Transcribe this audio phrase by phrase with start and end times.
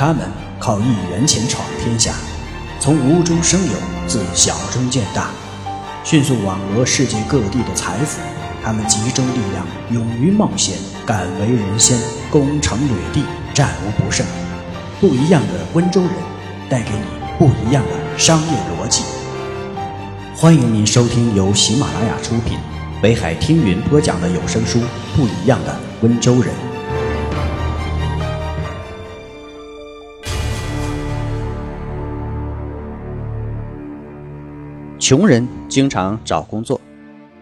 [0.00, 0.26] 他们
[0.58, 2.14] 靠一元钱闯天下，
[2.80, 3.72] 从无中生有，
[4.06, 5.28] 自小中见大，
[6.04, 8.18] 迅速网罗世界各地的财富。
[8.64, 11.98] 他们集中力量，勇于冒险，敢为人先，
[12.30, 14.24] 攻城掠地，战无不胜。
[15.02, 16.10] 不一样的温州人，
[16.70, 17.04] 带给你
[17.38, 19.02] 不一样的商业逻辑。
[20.34, 22.56] 欢迎您收听由喜马拉雅出品、
[23.02, 24.78] 北海听云播讲的有声书
[25.14, 26.54] 《不一样的温州人》。
[35.10, 36.80] 穷人经常找工作，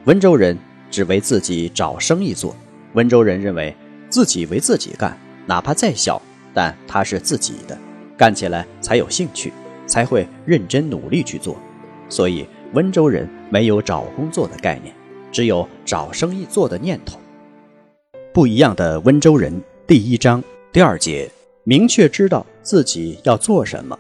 [0.07, 0.57] 温州人。
[0.91, 2.57] 只为自己找生意做，
[2.95, 3.77] 温州人认为
[4.09, 6.19] 自己为自己干，哪怕再小，
[6.55, 7.77] 但他是自己的，
[8.17, 9.53] 干起来才有兴趣，
[9.87, 11.59] 才会认真努力去做。
[12.09, 14.95] 所以温州人没有找工作的概念，
[15.31, 17.21] 只有找生意做的念头。
[18.33, 19.53] 不一样的温州人
[19.87, 21.31] 第一章第二节，
[21.65, 23.99] 明确知道自己要做什么。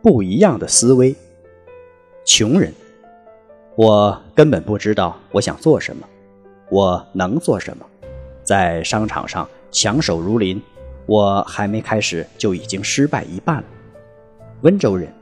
[0.00, 1.12] 不一样的思维，
[2.24, 2.72] 穷人，
[3.74, 6.06] 我根本不知道我想做什么。
[6.70, 7.86] 我能做什么？
[8.42, 10.60] 在商场上强手如林，
[11.06, 13.64] 我还没开始就已经失败一半了。
[14.62, 15.12] 温州人，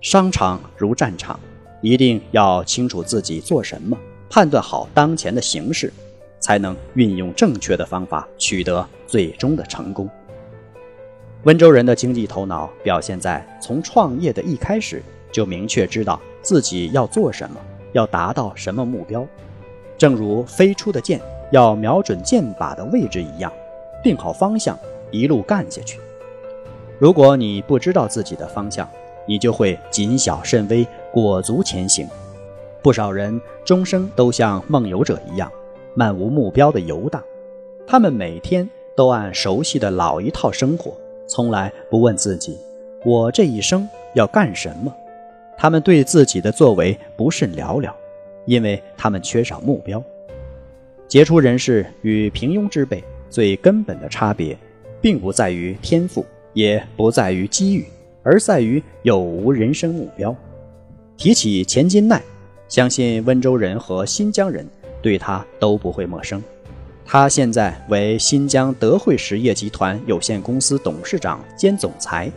[0.00, 1.38] 商场如战场，
[1.80, 3.96] 一定要清楚自己做什么，
[4.28, 5.92] 判断好当前的形势，
[6.38, 10.08] 才能运用正确的方法取得最终的成功。
[11.44, 17.60] 温州人的经济头脑表现在从创业的一开始就明确知道自己要做什么，
[17.92, 19.26] 要达到什么目标。
[19.98, 23.52] 正如飞出的箭要瞄准箭靶的位置一样，
[24.02, 24.78] 定好方向，
[25.10, 26.00] 一路干下去。
[26.98, 28.88] 如果你不知道自己的方向，
[29.26, 32.08] 你就会谨小慎微，裹足前行。
[32.82, 35.50] 不少人终生都像梦游者一样，
[35.94, 37.22] 漫无目标的游荡。
[37.86, 40.92] 他们每天都按熟悉的老一套生活，
[41.26, 42.58] 从来不问自己：
[43.04, 44.94] 我这一生要干什么？
[45.60, 47.94] 他们对自己的作为不甚了了。
[48.46, 50.02] 因为他们缺少目标。
[51.06, 54.56] 杰出人士与平庸之辈最根本的差别，
[55.00, 57.84] 并不在于天赋，也不在于机遇，
[58.22, 60.34] 而在于有无人生目标。
[61.18, 62.20] 提起钱金奈，
[62.66, 64.66] 相信温州人和新疆人
[65.02, 66.42] 对他都不会陌生。
[67.04, 72.32] 他现在为新疆德惠实业集团有限公司董事长兼总裁。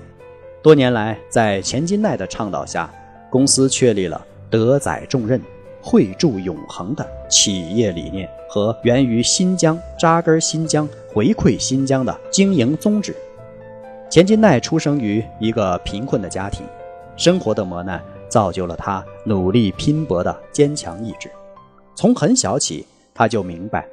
[0.62, 2.94] 多年来，在钱金奈的倡导下，
[3.34, 5.42] 公司确立了德载重任。
[5.86, 13.14] 惠助永恒的企业理念和源于新疆、扎根新疆、回馈新疆的经营宗旨。
[14.10, 16.66] 钱金奈出生于一个贫困的家庭，
[17.18, 21.30] 生活的磨难造就了他努力拼搏的坚强意志。
[21.96, 23.86] 从很小起，他就明白，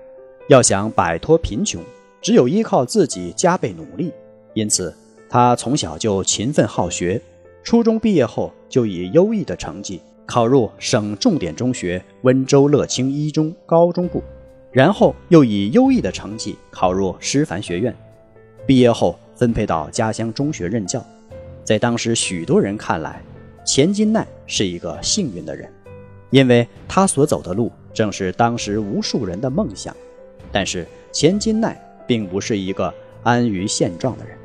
[0.49, 1.83] 要想摆脱贫穷，
[2.23, 4.13] 只有依靠自己加倍努力。
[4.55, 4.95] 因此，
[5.29, 7.21] 他从小就勤奋好学，
[7.63, 10.01] 初中毕业后就以优异的成绩。
[10.27, 14.23] 考入省重点中学温州乐清一中高中部，
[14.71, 17.93] 然后又以优异的成绩考入师范学院。
[18.65, 21.05] 毕业后分配到家乡中学任教。
[21.65, 23.21] 在当时许多人看来，
[23.67, 25.69] 钱金奈是一个幸运的人，
[26.31, 29.93] 因为他所走的路正是当时无数人的梦想。
[30.53, 32.95] 但是钱金奈并不是一个
[33.25, 34.39] 安于现状的人。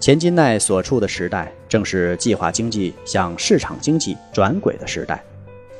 [0.00, 5.24] 钱金奈所处的时代正是计划经济向市场经济转轨的时代，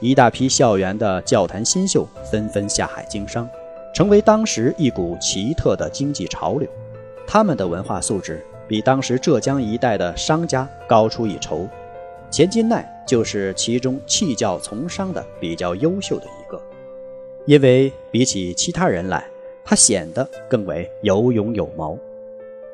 [0.01, 3.47] 一大批校园的教坛新秀纷纷下海经商，
[3.95, 6.67] 成为当时一股奇特的经济潮流。
[7.27, 11.69] 他们的文化素质比当时浙江一带的商家高出一筹，
[12.31, 16.59] 钱金奈就是其中弃教从商的比较优秀的一个，
[17.45, 19.23] 因为比起其他人来，
[19.63, 21.99] 他显得更为有勇有谋。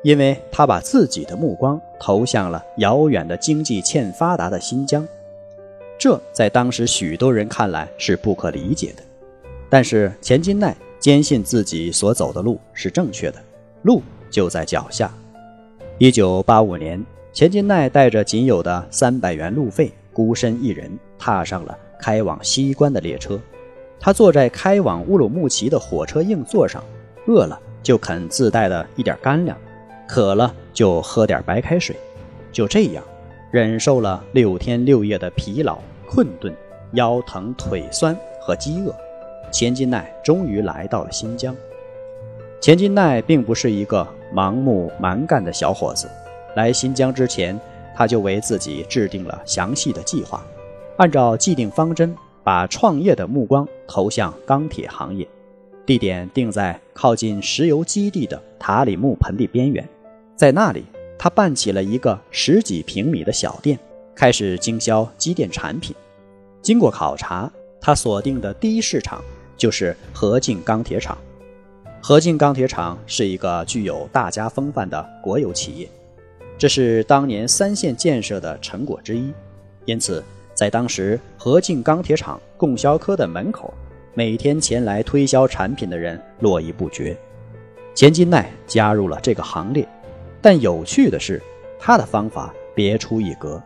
[0.03, 5.07] 因为他把自己的目光投向了遥远的经济欠发达的新疆，
[5.99, 9.03] 这在当时许多人看来是不可理解的。
[9.69, 13.37] 但是钱金奈坚信自己所走的路是正确的，
[13.83, 15.13] 路就在脚下。
[15.99, 23.39] 一九八五年，钱金奈带着仅有的三百元路费，孤身一人踏上了开往西关的列车。
[23.99, 26.83] 他坐在开往乌鲁木齐的火车硬座上，
[27.27, 29.55] 饿了就啃自带的一点干粮。
[30.11, 31.95] 渴了就喝点白开水，
[32.51, 33.01] 就这样
[33.49, 36.53] 忍受了六天六夜的疲劳、困顿、
[36.95, 38.93] 腰疼、腿酸和饥饿，
[39.53, 41.55] 钱金奈终于来到了新疆。
[42.59, 44.05] 钱金奈并不是一个
[44.35, 46.09] 盲目蛮干的小伙子，
[46.57, 47.57] 来新疆之前，
[47.95, 50.45] 他就为自己制定了详细的计划，
[50.97, 52.13] 按照既定方针，
[52.43, 55.25] 把创业的目光投向钢铁行业，
[55.85, 59.87] 地点定在靠近石油基地的塔里木盆地边缘。
[60.35, 60.85] 在那里，
[61.17, 63.77] 他办起了一个十几平米的小店，
[64.15, 65.95] 开始经销机电产品。
[66.61, 69.21] 经过考察，他锁定的第一市场
[69.55, 71.17] 就是河静钢铁厂。
[72.01, 75.87] 河静钢铁厂是一个具有大家风范的国有企业，
[76.57, 79.31] 这是当年三线建设的成果之一。
[79.85, 80.23] 因此，
[80.55, 83.71] 在当时河静钢铁厂供销科的门口，
[84.15, 87.15] 每天前来推销产品的人络绎不绝。
[87.93, 89.87] 钱金奈加入了这个行列，
[90.41, 91.41] 但有趣的是，
[91.79, 93.61] 他的方法别出一格。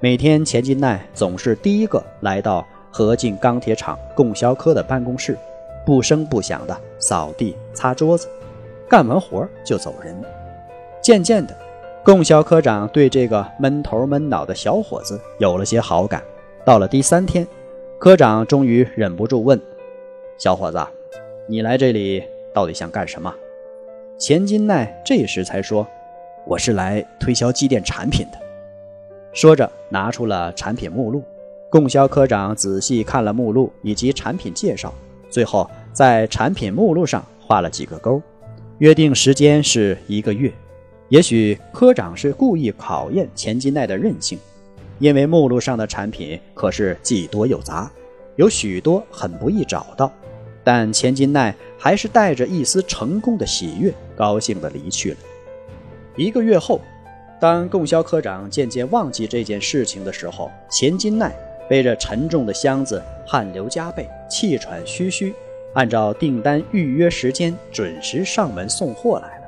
[0.00, 5.36] 每天，钱金奈总是第一个来到河静钢铁厂供销科的办公室。
[5.84, 8.28] 不声不响地扫地、擦桌子，
[8.88, 10.20] 干完活就走人。
[11.00, 11.56] 渐渐的，
[12.04, 16.20] 供销科长对这个闷头闷脑的小伙子有了些好感。
[16.64, 17.46] 到了第三天，
[18.00, 19.60] 科长终于忍不住问
[20.38, 20.84] ：“小伙子，
[21.46, 23.32] 你来这里到底想干什么？”
[24.18, 25.86] 钱金奈这时才说
[26.46, 28.38] ：“我是来推销机电产品的。”
[29.34, 31.22] 说着，拿出了产品目录。
[31.68, 34.94] 供销科长仔细看了目录以及产品介绍。
[35.28, 38.22] 最后，在产品目录上画了几个勾，
[38.78, 40.50] 约定时间是一个月。
[41.08, 44.38] 也许科长是故意考验钱金奈的韧性，
[45.00, 47.90] 因为目录上的产品可是既多又杂，
[48.36, 50.10] 有许多很不易找到。
[50.64, 55.16] 但钱金奈还是带着一丝成功的喜悦，高兴地离去了。
[56.16, 56.80] 一个月后，
[57.38, 61.34] 当供销科长渐渐忘记这件事情的时候，钱金奈。
[61.68, 65.34] 背着沉重的箱子，汗流浃背，气喘吁吁，
[65.74, 69.46] 按照订单预约时间准时上门送货来了。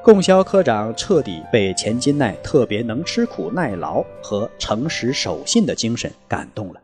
[0.00, 6.80] 供销科长彻底被钱金奈特别能吃苦耐劳和诚实守信的精神感动了，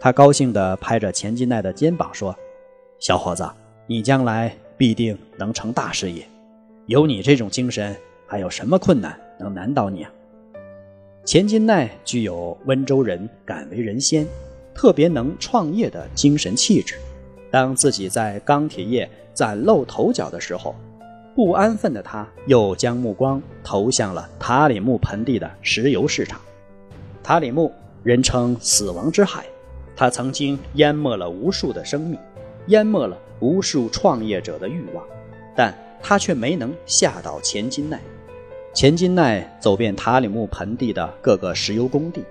[0.00, 2.36] 他高兴地拍着钱金奈的肩膀说
[2.98, 3.48] ：“小伙子，
[3.86, 6.26] 你将来必定能成大事业，
[6.86, 7.96] 有你这种精神，
[8.26, 10.10] 还有什么困难能难倒你啊？”
[11.24, 14.26] 钱金奈具有温州人敢为人先、
[14.74, 16.96] 特别能创业的精神气质。
[17.50, 20.74] 当自己在钢铁业崭露头角的时候，
[21.34, 26.40] 不安分的他又将目光投向了塔里木盆地的石油市场。
[27.22, 27.72] 塔里木
[28.02, 29.44] 人称“死亡之海”，
[29.96, 32.18] 它曾经淹没了无数的生命，
[32.66, 35.02] 淹没了无数创业者的欲望，
[35.56, 35.74] 但
[36.06, 37.98] 他却没能吓倒钱金奈。
[38.74, 42.22] 钱金奈走遍塔里木盆地的各个石油工地，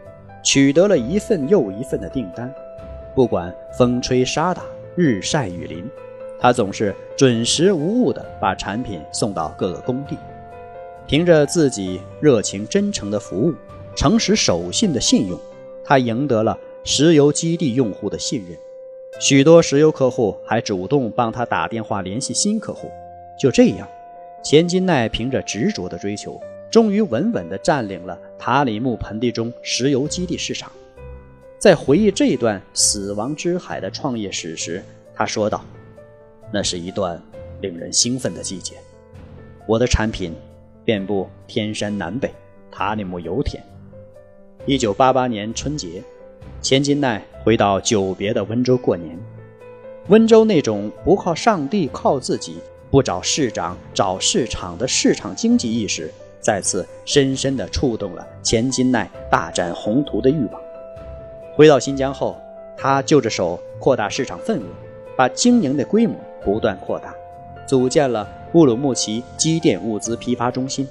[0.44, 2.54] 取得了一份又一份的订单。
[3.16, 4.62] 不管风吹沙打、
[4.96, 5.90] 日晒雨淋，
[6.40, 10.16] 他总是准时无误地把产品送到各个工地。
[11.08, 13.54] 凭着自己热情真诚的服务、
[13.96, 15.40] 诚实守信的信用，
[15.84, 18.58] 他赢得了石油基地用户的信任。
[19.20, 22.92] 许多石油客户还主动帮他打电话联系新客户。
[23.44, 23.86] 就这样。
[24.42, 26.40] 钱金奈凭着执着的追求，
[26.72, 30.72] 终于稳稳地占领了塔里木盆地中石油基地市场。
[31.60, 34.81] 在回忆这段死亡之海的创业史时，
[35.13, 35.62] 他说道
[36.54, 37.22] ：“那是一段
[37.60, 38.75] 令人兴奋的季节。
[39.68, 40.34] 我的产品
[40.86, 42.31] 遍布天山南北，
[42.72, 43.62] 塔里木油田。”
[44.66, 46.01] 一九八八年春节，
[46.62, 49.19] 钱金奈回到久别的温州过年。
[50.07, 52.56] 温州那种不靠上帝，靠自己。
[52.94, 60.62] 不找市长，找市场的市场经济意识，再次深深地触动了钱金奈大展宏图的欲望。
[61.56, 62.38] 回到新疆后，
[62.77, 64.65] 他就着手扩大市场份额，
[65.18, 66.15] 把经营的规模
[66.46, 67.15] 不断扩大，
[67.68, 70.88] 组建了乌鲁木齐机电物资批发中心，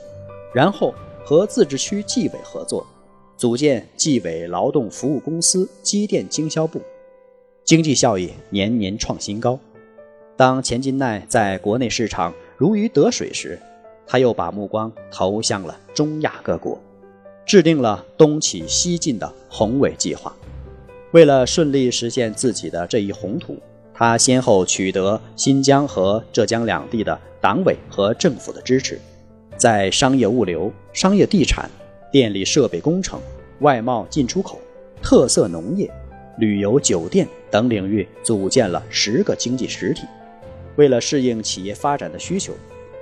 [0.52, 0.92] 然后
[1.24, 2.84] 和自治区纪委合作，
[3.36, 6.80] 组建纪委劳动服务公司机电经销部，
[7.64, 9.56] 经济效益年年创新高。
[10.36, 13.58] 当钱金奈在国内市场如鱼得水时，
[14.06, 16.80] 他又把目光投向了中亚各国，
[17.44, 20.34] 制定了东起西进的宏伟计划。
[21.12, 23.56] 为了顺利实现自己的这一宏图，
[23.92, 28.98] 他先后取得新疆和浙江两地的党委和政府的支持，
[29.58, 31.70] 在商业物流、商业地产、
[32.10, 33.20] 电力设备工程、
[33.60, 34.58] 外贸进出口、
[35.02, 35.90] 特色农业、
[36.38, 40.02] 旅游酒店等领域组建了十个经济实体。
[40.76, 42.52] 为了适应企业发展的需求，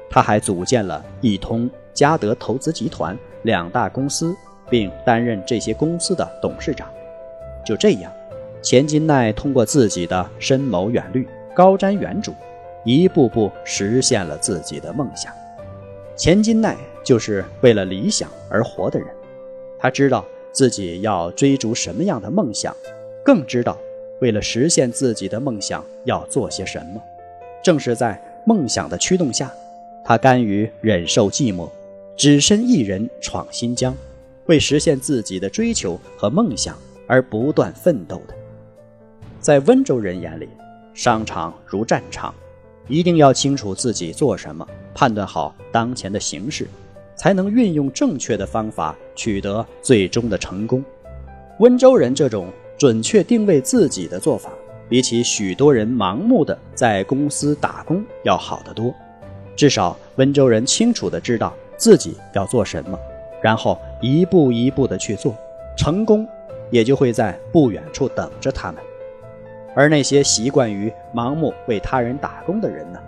[0.09, 4.35] 他还组建了易通、嘉德投资集团两大公司，
[4.69, 6.89] 并担任这些公司的董事长。
[7.65, 8.13] 就这样，
[8.63, 12.33] 钱金奈通过自己的深谋远虑、高瞻远瞩，
[12.85, 15.33] 一步步实现了自己的梦想。
[16.17, 19.09] 钱金奈就是为了理想而活的人，
[19.79, 22.75] 他知道自己要追逐什么样的梦想，
[23.25, 23.79] 更知道
[24.21, 27.01] 为了实现自己的梦想要做些什么。
[27.63, 29.51] 正是在梦想的驱动下，
[30.05, 31.69] 他甘于忍受寂寞，
[32.17, 33.95] 只身一人闯新疆，
[34.47, 36.77] 为实现自己的追求和梦想
[37.07, 38.35] 而不断奋斗的。
[39.41, 40.49] 在温州人眼里，
[40.95, 42.35] 商场如战场，
[42.89, 46.67] 一定要清楚自己做什么，判断好当前的形势，
[47.15, 50.83] 才能运用正确的方法取得最终的成功。
[51.59, 52.49] 温州人这种
[52.79, 54.51] 准确定位自己的做法，
[54.91, 58.93] 比起许多人盲目的在公司打工要好得多。
[59.57, 62.99] 至少温州人清楚的知道自己要做什么，
[63.41, 65.35] 然后一步一步的去做，
[65.79, 66.27] 成功
[66.71, 68.83] 也就会在不远处等着他们。
[69.75, 72.99] 而那些习惯于盲目为他人打工的人呢？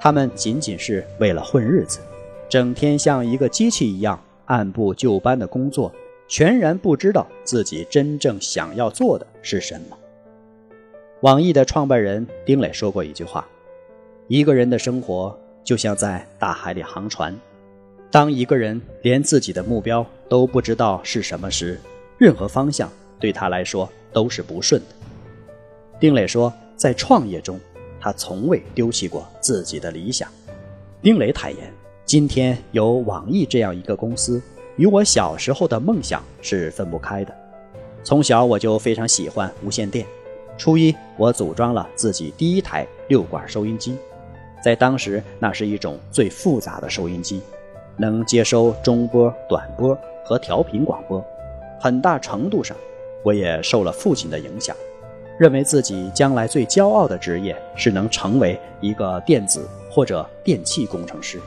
[0.00, 2.00] 他们仅仅是为了混日子，
[2.48, 5.92] 整天像一个机器一样按部就班的工作，
[6.26, 9.98] 全然不知道自己真正想要做的是什么。
[11.22, 13.46] 网易的创办人丁磊说过一句话
[14.26, 17.38] ：“一个人的生活就像在大海里航船，
[18.10, 21.78] 当一个人连自己的目标都不知道是什么时，
[22.16, 24.94] 任何方向对他来说都是不顺的。”
[26.00, 27.60] 丁磊说，在创业中，
[28.00, 30.26] 他从未丢弃过自己的理想。
[31.02, 31.70] 丁磊坦言，
[32.06, 34.40] 今天有网易这样一个公司，
[34.76, 37.36] 与我小时候的梦想是分不开的。
[38.02, 40.06] 从小我就非常喜欢无线电。
[40.60, 43.96] 初一，我组装了自己第一台六管收音机，
[44.62, 47.40] 在当时，那是一种最复杂的收音机，
[47.96, 51.24] 能接收中波、短波和调频广播。
[51.80, 52.76] 很大程度上，
[53.22, 54.76] 我也受了父亲的影响。
[55.38, 61.40] 认为自己将来最骄傲的职业是能成为一个电子或者电气工程师。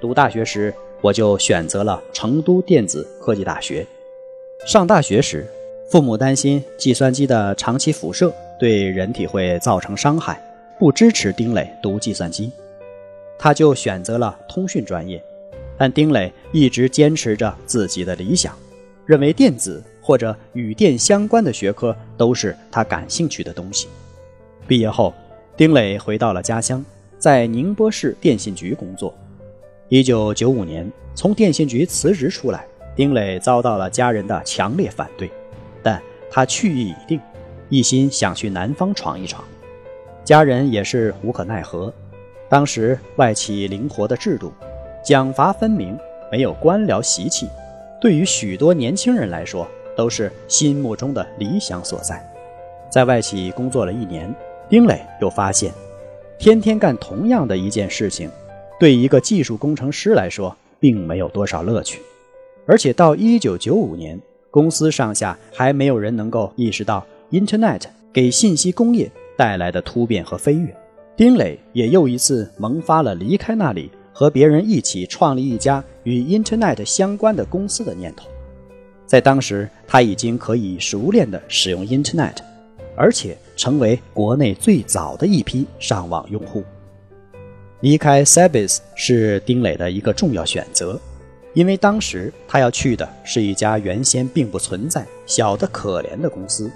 [0.00, 3.84] 读大学时，我就选择了成都电子科技大学。
[4.64, 5.44] 上大学时，
[5.90, 10.40] 父母担心计算机的长期辐射对人体会造成伤害，
[10.78, 12.52] 不支持丁磊读计算机，
[13.38, 15.22] 他就选择了通讯专业。
[15.78, 18.56] 但丁磊一直坚持着自己的理想，
[19.04, 19.82] 认为电子。
[20.00, 23.88] 或者与电相关的学科都是他感兴趣的东西。
[24.66, 25.12] 毕业后，
[25.54, 26.82] 丁磊回到了家乡，
[27.18, 29.14] 在宁波市电信局工作。
[29.90, 32.64] 一九九五年，从电信局辞职出来，
[32.96, 35.30] 丁磊遭到了家人的强烈反对，
[36.30, 37.20] 他去意已定，
[37.68, 39.42] 一心想去南方闯一闯。
[40.24, 41.92] 家人也是无可奈何。
[42.48, 44.52] 当时外企灵活的制度，
[45.04, 45.98] 奖罚分明，
[46.30, 47.48] 没有官僚习气，
[48.00, 49.68] 对于许多年轻人来说。
[49.98, 52.24] 都是心目中的理想所在。
[52.88, 54.32] 在外企工作了一年，
[54.68, 55.72] 丁磊又发现，
[56.38, 58.30] 天天干同样的一件事情，
[58.78, 62.00] 对一个技术工程师来说，并没有多少乐趣。
[62.64, 64.16] 而且到一九九五年，
[64.50, 70.74] 公司上下还没有人能够意识到 Internet 给信息工业带来的突变和飞跃。
[71.16, 78.28] 丁磊也又一次萌发了离开那里，和别人一起创立一家与 Internet 相关的公司的念头。
[79.04, 82.36] 在当时，他已经可以熟练地使用 Internet，
[82.96, 86.62] 而且成为国内最早的一批上网用户。
[87.80, 91.00] 离开 s e b i s 是丁磊的一个重要选择，
[91.54, 96.70] 因为当时他要去的是一家原先并不存在、小得可怜的公司，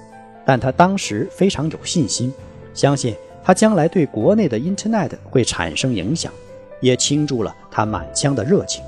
[0.45, 2.33] 但他当时非常有信心，
[2.75, 3.15] 相信
[3.45, 6.33] 他将来对国内的 Internet 会产生影响，
[6.81, 8.83] 也倾注了他满腔的热情。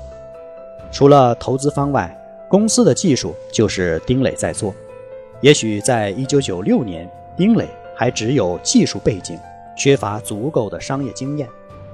[0.91, 2.17] 除了投资方外，
[2.49, 4.73] 公司的技术就是丁磊在做，
[5.41, 9.37] 也许在一九九六年，丁磊还只有技术背景，
[9.77, 11.47] 缺乏足够的商业经验。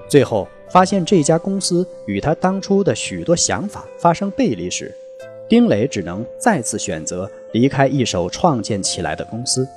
[0.07, 4.95] 最后发现这家公司与他当初的许多想法发生背离时，
[5.49, 9.67] 丁磊只能再次选择离开一手创建起来的公司。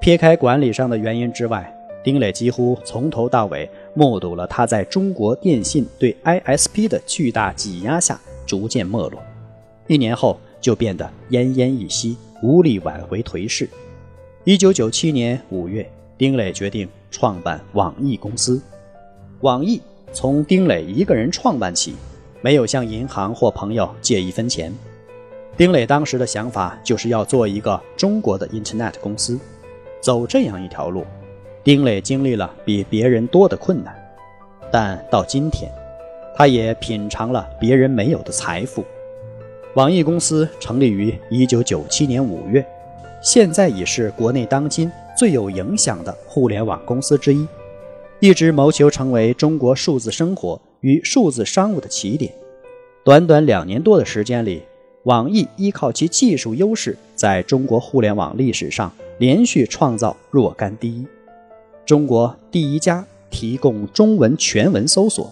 [0.00, 9.22] 撇开管理上的原因之外，丁磊几乎从头到尾目睹了他在中国电信对 ISP 的巨大挤压下逐渐没落。
[9.86, 13.68] 一年后就变得奄奄一息，无力挽回颓势。
[14.44, 15.88] 一九九七年五月，
[16.18, 18.60] 丁磊决定创办网易公司。
[19.40, 19.80] 网易
[20.12, 21.96] 从丁磊一个人创办起，
[22.42, 24.72] 没有向银行或朋友借一分钱。
[25.56, 29.38] 丁磊当时的想法就是要做一个中国的 Internet 公司。
[30.00, 31.06] 走这样一条路，
[31.62, 33.94] 丁磊经历了比别人多的困难，
[34.70, 35.70] 但到今天，
[36.34, 38.84] 他也品尝了别人没有的财富。
[39.74, 42.66] 网易公司成立于一九九七年五月，
[43.22, 47.46] 现在已是国内当今最有影响的互联网公司之一，
[48.22, 52.32] 一直谋求成为中国数字生活与数字商务的起点。
[53.04, 54.62] 短短两年多的时间里，
[55.02, 61.04] 网易依靠其技术优势，在中国互联网历史上连续创造若干第一：
[61.84, 65.28] 中国第一家提供中文全文搜索，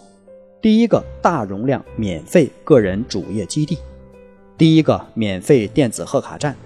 [0.61, 3.79] 第一个大容量免费个人主页基地，
[4.59, 6.57] 第一个免费电子贺卡站，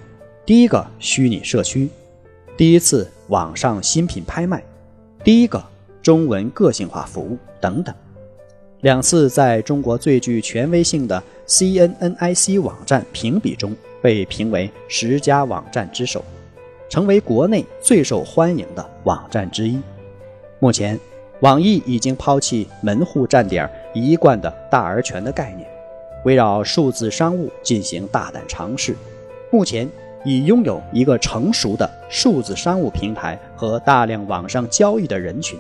[0.47, 1.87] 第一个虚拟社区，
[2.57, 4.64] 第一次网上新品拍卖，
[5.23, 5.62] 第一个
[6.04, 7.92] 中文个性化服务等等。
[8.82, 16.23] 两次在中国最具权威性的 CNNIC 网站评比中被评为十佳网站之首，
[16.88, 19.80] 成为国内最受欢迎的网站之一。
[20.61, 21.00] 目前。
[21.40, 25.68] 网易已经抛弃门户站点一贯的大而全的概念，
[26.25, 28.96] 围绕数字商务进行大胆尝试。
[29.50, 29.87] 目前
[30.25, 35.58] 已拥有一个成熟的数字商务平台和大量网上交易的人群，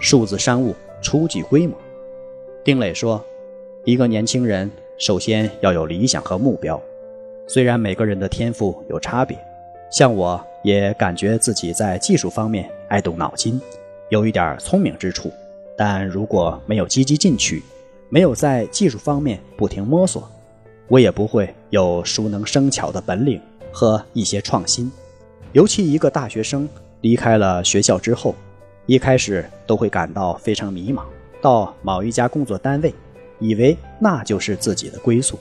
[0.00, 1.76] 数字商务初具规模。
[2.64, 3.24] 丁磊说
[3.84, 6.82] ：“一个年轻人首先要有理想和目标，
[7.46, 9.38] 虽然每个人的天赋有差别，
[9.92, 13.60] 像我也感觉自己在技术方面爱动脑筋。”
[14.10, 15.30] 有一点聪明之处，
[15.76, 17.62] 但如果没有积极进取，
[18.08, 20.28] 没有在技术方面不停摸索，
[20.88, 23.40] 我也不会有熟能生巧的本领
[23.70, 24.90] 和一些创新。
[25.52, 26.68] 尤其一个大学生
[27.02, 28.34] 离开了学校之后，
[28.90, 31.04] 一开始都会感到非常迷茫。
[31.40, 32.92] 到某一家工作单位，
[33.38, 35.38] 以为那就是自己的归宿，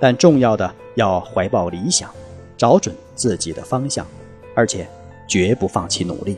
[0.00, 2.10] 但重要的要怀抱理想，
[2.56, 4.04] 找准自己的方向，
[4.56, 4.88] 而且
[5.28, 6.36] 绝不放弃努力。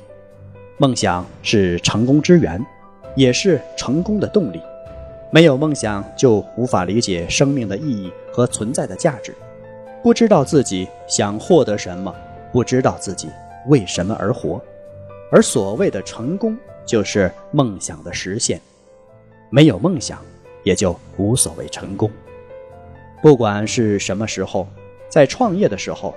[0.77, 2.63] 梦想是成功之源，
[3.17, 4.61] 也是成功的动力。
[5.31, 9.35] 没有梦想，就无法理解生命的意义和存在的价值。
[10.03, 12.15] 不知道自己想获得什么，
[12.53, 13.31] 不知道自己
[13.69, 14.61] 为什么而活。
[15.33, 18.61] 而所谓的成功，就是梦想的实现。
[19.51, 20.19] 没有梦想，
[20.63, 22.11] 也就无所谓成功。
[23.23, 24.69] 不管是什么时候，
[25.09, 26.15] 在创业的时候，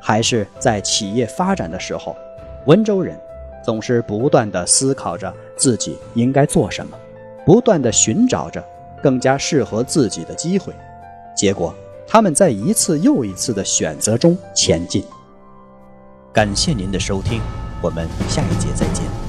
[0.00, 2.16] 还是在企业发展的时候，
[2.66, 3.18] 温州人。
[3.64, 6.98] 总是不断的思考着自己应该做什么，
[7.46, 8.60] 不断的寻找着
[9.00, 10.72] 更加适合自己的机会，
[11.36, 11.72] 结果
[12.04, 15.04] 他们在一次又一次的选择中前进。
[16.32, 17.40] 感谢您的收听，
[17.82, 19.21] 我们下一节再见。